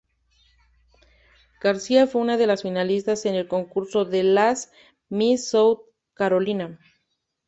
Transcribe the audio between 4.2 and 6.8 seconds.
las "Miss South Carolina".